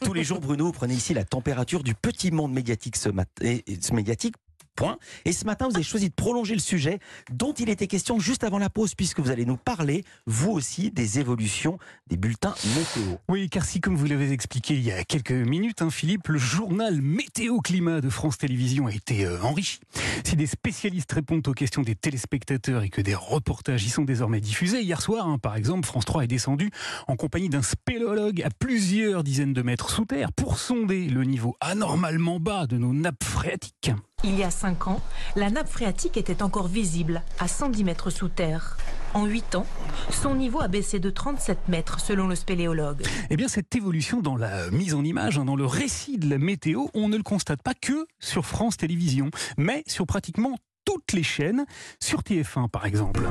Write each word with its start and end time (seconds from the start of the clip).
Tous 0.00 0.12
les 0.12 0.24
jours, 0.24 0.40
Bruno, 0.40 0.66
vous 0.66 0.72
prenez 0.72 0.94
ici 0.94 1.14
la 1.14 1.24
température 1.24 1.82
du 1.82 1.94
petit 1.94 2.30
monde 2.30 2.52
médiatique 2.52 2.96
ce 2.96 3.08
matin. 3.08 3.58
Médiatique 3.92 4.34
Point. 4.74 4.98
Et 5.24 5.32
ce 5.32 5.44
matin, 5.44 5.68
vous 5.68 5.74
avez 5.74 5.84
choisi 5.84 6.08
de 6.08 6.14
prolonger 6.14 6.54
le 6.54 6.60
sujet 6.60 6.98
dont 7.30 7.52
il 7.52 7.68
était 7.68 7.86
question 7.86 8.18
juste 8.18 8.42
avant 8.42 8.58
la 8.58 8.70
pause, 8.70 8.94
puisque 8.94 9.20
vous 9.20 9.30
allez 9.30 9.44
nous 9.44 9.56
parler, 9.56 10.04
vous 10.26 10.50
aussi, 10.50 10.90
des 10.90 11.18
évolutions 11.18 11.78
des 12.08 12.16
bulletins 12.16 12.54
météo. 12.76 13.16
Oui, 13.28 13.48
car 13.50 13.64
si, 13.64 13.80
comme 13.80 13.96
vous 13.96 14.06
l'avez 14.06 14.32
expliqué 14.32 14.74
il 14.74 14.82
y 14.82 14.92
a 14.92 15.04
quelques 15.04 15.32
minutes, 15.32 15.82
hein, 15.82 15.90
Philippe, 15.90 16.28
le 16.28 16.38
journal 16.38 17.00
Météo-Climat 17.02 18.00
de 18.00 18.08
France 18.08 18.38
Télévisions 18.38 18.86
a 18.86 18.92
été 18.92 19.24
euh, 19.24 19.40
enrichi. 19.42 19.80
Si 20.24 20.36
des 20.36 20.46
spécialistes 20.46 21.12
répondent 21.12 21.46
aux 21.46 21.52
questions 21.52 21.82
des 21.82 21.94
téléspectateurs 21.94 22.82
et 22.82 22.88
que 22.88 23.00
des 23.00 23.14
reportages 23.14 23.84
y 23.84 23.90
sont 23.90 24.04
désormais 24.04 24.40
diffusés, 24.40 24.82
hier 24.82 25.00
soir, 25.00 25.26
hein, 25.26 25.38
par 25.38 25.56
exemple, 25.56 25.86
France 25.86 26.04
3 26.04 26.24
est 26.24 26.28
descendu 26.28 26.70
en 27.08 27.16
compagnie 27.16 27.48
d'un 27.48 27.62
spéléologue 27.62 28.42
à 28.42 28.48
plusieurs 28.50 29.24
dizaines 29.24 29.52
de 29.52 29.62
mètres 29.62 29.90
sous 29.90 30.04
terre 30.04 30.32
pour 30.32 30.58
sonder 30.58 31.08
le 31.08 31.24
niveau 31.24 31.56
anormalement 31.60 32.40
bas 32.40 32.66
de 32.66 32.78
nos 32.78 32.92
nappes 32.92 33.24
phréatiques. 33.24 33.92
Il 34.24 34.38
y 34.38 34.44
a 34.44 34.50
5 34.50 34.86
ans, 34.86 35.00
la 35.34 35.50
nappe 35.50 35.68
phréatique 35.68 36.16
était 36.16 36.42
encore 36.42 36.68
visible, 36.68 37.22
à 37.40 37.48
110 37.48 37.82
mètres 37.82 38.10
sous 38.10 38.28
terre. 38.28 38.76
En 39.14 39.26
8 39.26 39.56
ans, 39.56 39.66
son 40.10 40.36
niveau 40.36 40.60
a 40.60 40.68
baissé 40.68 41.00
de 41.00 41.10
37 41.10 41.68
mètres 41.68 42.00
selon 42.00 42.28
le 42.28 42.36
spéléologue. 42.36 43.02
Eh 43.30 43.36
bien, 43.36 43.48
cette 43.48 43.74
évolution 43.74 44.20
dans 44.20 44.36
la 44.36 44.70
mise 44.70 44.94
en 44.94 45.04
image, 45.04 45.38
hein, 45.38 45.44
dans 45.44 45.56
le 45.56 45.66
récit 45.66 46.18
de 46.18 46.30
la 46.30 46.38
météo, 46.38 46.86
on 46.94 47.08
ne 47.08 47.16
le 47.16 47.22
constate 47.24 47.62
pas 47.62 47.74
que 47.74 48.06
sur 48.20 48.46
France 48.46 48.76
Télévisions, 48.76 49.30
mais 49.56 49.82
sur 49.86 50.06
pratiquement 50.06 50.56
toutes 50.84 51.12
les 51.12 51.22
chaînes, 51.24 51.66
sur 52.00 52.20
TF1 52.20 52.68
par 52.68 52.86
exemple. 52.86 53.22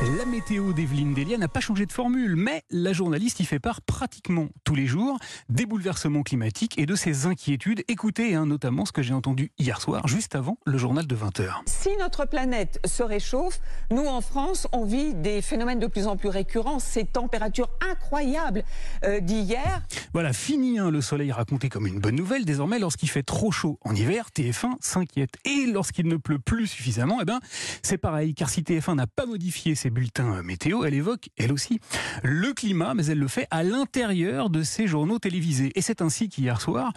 La 0.00 0.24
météo 0.24 0.72
d'Evelyne 0.72 1.12
Delia 1.12 1.38
n'a 1.38 1.48
pas 1.48 1.58
changé 1.58 1.84
de 1.84 1.90
formule, 1.90 2.36
mais 2.36 2.62
la 2.70 2.92
journaliste 2.92 3.40
y 3.40 3.44
fait 3.44 3.58
part 3.58 3.82
pratiquement 3.82 4.46
tous 4.62 4.76
les 4.76 4.86
jours 4.86 5.18
des 5.48 5.66
bouleversements 5.66 6.22
climatiques 6.22 6.78
et 6.78 6.86
de 6.86 6.94
ses 6.94 7.26
inquiétudes. 7.26 7.82
Écoutez 7.88 8.36
hein, 8.36 8.46
notamment 8.46 8.84
ce 8.84 8.92
que 8.92 9.02
j'ai 9.02 9.12
entendu 9.12 9.50
hier 9.58 9.80
soir, 9.80 10.06
juste 10.06 10.36
avant 10.36 10.56
le 10.64 10.78
journal 10.78 11.04
de 11.04 11.16
20h. 11.16 11.50
Si 11.66 11.88
notre 11.98 12.26
planète 12.26 12.78
se 12.84 13.02
réchauffe, 13.02 13.60
nous 13.90 14.06
en 14.06 14.20
France, 14.20 14.68
on 14.72 14.84
vit 14.84 15.14
des 15.14 15.42
phénomènes 15.42 15.80
de 15.80 15.88
plus 15.88 16.06
en 16.06 16.16
plus 16.16 16.28
récurrents, 16.28 16.78
ces 16.78 17.04
températures 17.04 17.70
incroyables 17.90 18.62
euh, 19.04 19.18
d'hier. 19.18 19.82
Voilà, 20.12 20.32
fini 20.32 20.78
hein, 20.78 20.92
le 20.92 21.00
soleil 21.00 21.32
raconté 21.32 21.68
comme 21.68 21.88
une 21.88 21.98
bonne 21.98 22.14
nouvelle. 22.14 22.44
Désormais, 22.44 22.78
lorsqu'il 22.78 23.10
fait 23.10 23.24
trop 23.24 23.50
chaud 23.50 23.80
en 23.82 23.96
hiver, 23.96 24.28
TF1 24.32 24.76
s'inquiète. 24.80 25.38
Et 25.44 25.66
lorsqu'il 25.66 26.06
ne 26.06 26.16
pleut 26.16 26.38
plus 26.38 26.68
suffisamment, 26.68 27.18
eh 27.20 27.24
ben, 27.24 27.40
c'est 27.82 27.98
pareil, 27.98 28.34
car 28.34 28.48
si 28.48 28.62
TF1 28.62 28.94
n'a 28.94 29.08
pas 29.08 29.26
modifié 29.26 29.74
ses 29.74 29.87
bulletins 29.90 30.42
météo, 30.42 30.84
elle 30.84 30.94
évoque, 30.94 31.30
elle 31.36 31.52
aussi, 31.52 31.80
le 32.22 32.52
climat, 32.52 32.94
mais 32.94 33.06
elle 33.06 33.18
le 33.18 33.28
fait 33.28 33.46
à 33.50 33.62
l'intérieur 33.62 34.50
de 34.50 34.62
ses 34.62 34.86
journaux 34.86 35.18
télévisés. 35.18 35.72
Et 35.74 35.82
c'est 35.82 36.02
ainsi 36.02 36.28
qu'hier 36.28 36.60
soir, 36.60 36.92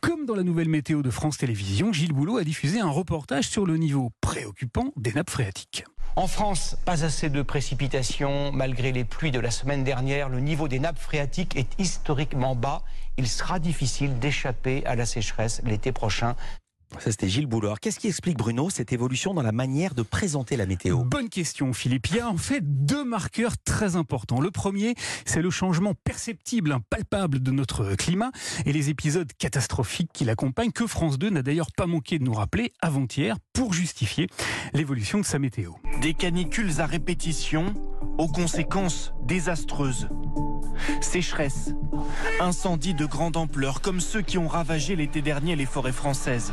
comme 0.00 0.24
dans 0.24 0.34
la 0.34 0.42
nouvelle 0.42 0.68
météo 0.68 1.02
de 1.02 1.10
France 1.10 1.36
Télévisions, 1.36 1.92
Gilles 1.92 2.12
Boulot 2.12 2.38
a 2.38 2.44
diffusé 2.44 2.80
un 2.80 2.88
reportage 2.88 3.48
sur 3.48 3.66
le 3.66 3.76
niveau 3.76 4.12
préoccupant 4.22 4.92
des 4.96 5.12
nappes 5.12 5.28
phréatiques. 5.28 5.84
En 6.16 6.26
France, 6.26 6.76
pas 6.86 7.04
assez 7.04 7.28
de 7.28 7.42
précipitations. 7.42 8.50
Malgré 8.50 8.92
les 8.92 9.04
pluies 9.04 9.30
de 9.30 9.38
la 9.38 9.50
semaine 9.50 9.84
dernière, 9.84 10.28
le 10.28 10.40
niveau 10.40 10.68
des 10.68 10.78
nappes 10.78 10.98
phréatiques 10.98 11.54
est 11.56 11.78
historiquement 11.78 12.56
bas. 12.56 12.82
Il 13.18 13.28
sera 13.28 13.58
difficile 13.58 14.18
d'échapper 14.18 14.84
à 14.86 14.96
la 14.96 15.04
sécheresse 15.04 15.60
l'été 15.64 15.92
prochain. 15.92 16.34
Ça, 16.98 17.10
c'était 17.10 17.28
Gilles 17.28 17.46
Boulard. 17.46 17.80
Qu'est-ce 17.80 17.98
qui 17.98 18.08
explique, 18.08 18.36
Bruno, 18.36 18.68
cette 18.68 18.92
évolution 18.92 19.32
dans 19.32 19.42
la 19.42 19.52
manière 19.52 19.94
de 19.94 20.02
présenter 20.02 20.56
la 20.56 20.66
météo 20.66 21.04
Bonne 21.04 21.28
question, 21.28 21.72
Philippe. 21.72 22.08
Il 22.10 22.16
y 22.16 22.20
a 22.20 22.28
en 22.28 22.36
fait 22.36 22.60
deux 22.62 23.04
marqueurs 23.04 23.56
très 23.64 23.96
importants. 23.96 24.40
Le 24.40 24.50
premier, 24.50 24.94
c'est 25.24 25.40
le 25.40 25.50
changement 25.50 25.94
perceptible, 25.94 26.76
palpable 26.90 27.40
de 27.40 27.50
notre 27.50 27.94
climat 27.94 28.32
et 28.66 28.72
les 28.72 28.90
épisodes 28.90 29.30
catastrophiques 29.38 30.10
qui 30.12 30.24
l'accompagnent, 30.24 30.72
que 30.72 30.86
France 30.86 31.18
2 31.18 31.30
n'a 31.30 31.42
d'ailleurs 31.42 31.72
pas 31.72 31.86
manqué 31.86 32.18
de 32.18 32.24
nous 32.24 32.34
rappeler 32.34 32.72
avant-hier 32.80 33.36
pour 33.52 33.72
justifier 33.72 34.28
l'évolution 34.74 35.18
de 35.18 35.24
sa 35.24 35.38
météo. 35.38 35.72
Des 36.02 36.14
canicules 36.14 36.80
à 36.80 36.86
répétition 36.86 37.74
aux 38.18 38.28
conséquences 38.28 39.12
désastreuses. 39.24 40.08
Sécheresse, 41.04 41.74
incendies 42.40 42.94
de 42.94 43.06
grande 43.06 43.36
ampleur 43.36 43.80
comme 43.80 44.00
ceux 44.00 44.22
qui 44.22 44.38
ont 44.38 44.48
ravagé 44.48 44.96
l'été 44.96 45.22
dernier 45.22 45.56
les 45.56 45.66
forêts 45.66 45.92
françaises. 45.92 46.52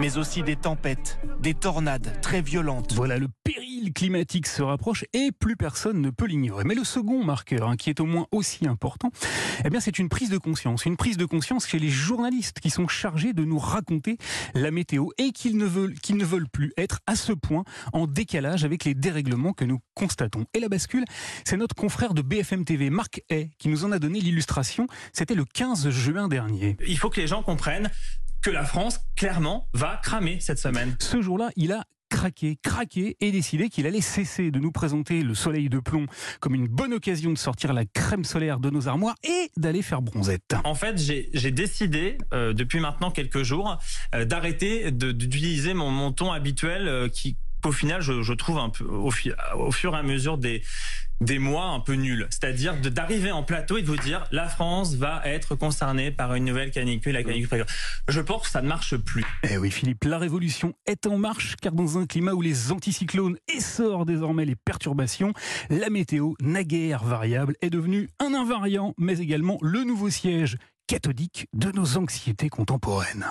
Mais 0.00 0.16
aussi 0.16 0.42
des 0.42 0.56
tempêtes, 0.56 1.18
des 1.40 1.54
tornades 1.54 2.20
très 2.20 2.40
violentes. 2.40 2.92
Voilà, 2.94 3.18
le 3.18 3.28
péril 3.44 3.65
climatique 3.92 4.46
se 4.46 4.62
rapproche 4.62 5.04
et 5.12 5.30
plus 5.32 5.56
personne 5.56 6.00
ne 6.00 6.10
peut 6.10 6.26
l'ignorer. 6.26 6.64
Mais 6.64 6.74
le 6.74 6.84
second 6.84 7.24
marqueur, 7.24 7.68
hein, 7.68 7.76
qui 7.76 7.90
est 7.90 8.00
au 8.00 8.06
moins 8.06 8.26
aussi 8.32 8.66
important, 8.66 9.10
eh 9.64 9.70
bien, 9.70 9.80
c'est 9.80 9.98
une 9.98 10.08
prise 10.08 10.30
de 10.30 10.38
conscience. 10.38 10.84
Une 10.84 10.96
prise 10.96 11.16
de 11.16 11.24
conscience 11.24 11.66
chez 11.66 11.78
les 11.78 11.88
journalistes 11.88 12.60
qui 12.60 12.70
sont 12.70 12.88
chargés 12.88 13.32
de 13.32 13.44
nous 13.44 13.58
raconter 13.58 14.18
la 14.54 14.70
météo 14.70 15.08
et 15.18 15.32
qu'ils 15.32 15.56
ne 15.56 15.66
veulent, 15.66 15.94
qu'ils 15.94 16.16
ne 16.16 16.24
veulent 16.24 16.48
plus 16.48 16.72
être 16.76 17.00
à 17.06 17.16
ce 17.16 17.32
point 17.32 17.64
en 17.92 18.06
décalage 18.06 18.64
avec 18.64 18.84
les 18.84 18.94
dérèglements 18.94 19.52
que 19.52 19.64
nous 19.64 19.80
constatons. 19.94 20.44
Et 20.54 20.60
la 20.60 20.68
bascule, 20.68 21.04
c'est 21.44 21.56
notre 21.56 21.74
confrère 21.74 22.14
de 22.14 22.22
BFM 22.22 22.64
TV, 22.64 22.90
Marc 22.90 23.22
Hay, 23.30 23.50
qui 23.58 23.68
nous 23.68 23.84
en 23.84 23.92
a 23.92 23.98
donné 23.98 24.20
l'illustration. 24.20 24.86
C'était 25.12 25.34
le 25.34 25.44
15 25.44 25.88
juin 25.90 26.28
dernier. 26.28 26.76
Il 26.86 26.98
faut 26.98 27.10
que 27.10 27.20
les 27.20 27.26
gens 27.26 27.42
comprennent 27.42 27.90
que 28.42 28.50
la 28.50 28.64
France, 28.64 29.00
clairement, 29.16 29.68
va 29.74 30.00
cramer 30.02 30.38
cette 30.40 30.58
semaine. 30.58 30.96
Ce 31.00 31.20
jour-là, 31.20 31.50
il 31.56 31.72
a 31.72 31.84
craqué, 32.08 32.58
craqué 32.62 33.16
et 33.20 33.30
décidé 33.30 33.68
qu'il 33.68 33.86
allait 33.86 34.00
cesser 34.00 34.50
de 34.50 34.58
nous 34.58 34.72
présenter 34.72 35.22
le 35.22 35.34
soleil 35.34 35.68
de 35.68 35.78
plomb 35.78 36.06
comme 36.40 36.54
une 36.54 36.68
bonne 36.68 36.94
occasion 36.94 37.32
de 37.32 37.38
sortir 37.38 37.72
la 37.72 37.84
crème 37.84 38.24
solaire 38.24 38.60
de 38.60 38.70
nos 38.70 38.88
armoires 38.88 39.14
et 39.24 39.50
d'aller 39.56 39.82
faire 39.82 40.02
bronzette. 40.02 40.54
En 40.64 40.74
fait, 40.74 40.98
j'ai 40.98 41.50
décidé 41.50 42.18
euh, 42.32 42.52
depuis 42.52 42.80
maintenant 42.80 43.10
quelques 43.10 43.42
jours 43.42 43.78
euh, 44.14 44.24
d'arrêter 44.24 44.90
d'utiliser 44.90 45.74
mon, 45.74 45.90
mon, 45.90 46.12
ton 46.12 46.32
habituel 46.32 46.88
euh, 46.88 47.08
qui 47.08 47.36
qu'au 47.66 47.72
final 47.72 48.00
je, 48.00 48.32
trouve 48.32 48.58
un 48.58 48.68
peu 48.70 48.84
au, 48.84 49.10
fur 49.10 49.94
et 49.94 49.98
à 49.98 50.02
mesure 50.02 50.38
des 50.38 50.62
des 51.22 51.38
mois 51.38 51.68
un 51.68 51.80
peu 51.80 51.94
nuls. 51.94 52.26
C'est-à-dire 52.28 52.76
d'arriver 52.76 53.32
en 53.32 53.42
plateau 53.42 53.78
et 53.78 53.82
de 53.82 53.86
vous 53.86 53.96
dire 53.96 54.26
la 54.30 54.48
France 54.48 54.96
va 54.96 55.22
être 55.24 55.54
concernée 55.54 56.10
par 56.10 56.34
une 56.34 56.44
nouvelle 56.44 56.70
canicule, 56.70 57.14
la 57.14 57.24
canicule 57.24 57.64
Je 58.06 58.20
pense 58.20 58.42
que 58.42 58.50
ça 58.50 58.60
ne 58.60 58.68
marche 58.68 58.96
plus. 58.98 59.24
Eh 59.50 59.56
oui 59.56 59.70
Philippe, 59.70 60.04
la 60.04 60.18
révolution 60.18 60.74
est 60.84 61.06
en 61.06 61.16
marche 61.16 61.56
car 61.60 61.72
dans 61.72 61.96
un 61.96 62.06
climat 62.06 62.34
où 62.34 62.42
les 62.42 62.70
anticyclones 62.70 63.38
essorent 63.48 64.04
désormais 64.04 64.44
les 64.44 64.56
perturbations, 64.56 65.32
la 65.70 65.88
météo, 65.88 66.34
naguère 66.40 67.02
variable, 67.02 67.54
est 67.62 67.70
devenue 67.70 68.10
un 68.20 68.34
invariant 68.34 68.94
mais 68.98 69.18
également 69.18 69.58
le 69.62 69.84
nouveau 69.84 70.10
siège 70.10 70.58
cathodique 70.86 71.48
de 71.54 71.72
nos 71.72 71.96
anxiétés 71.96 72.48
contemporaines. 72.48 73.24